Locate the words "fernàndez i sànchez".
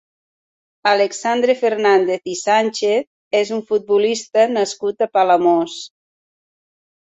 1.59-3.39